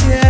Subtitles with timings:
[0.00, 0.25] yeah.